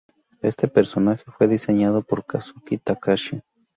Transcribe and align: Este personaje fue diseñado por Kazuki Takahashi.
Este 0.41 0.67
personaje 0.67 1.25
fue 1.37 1.47
diseñado 1.47 2.01
por 2.01 2.25
Kazuki 2.25 2.79
Takahashi. 2.79 3.43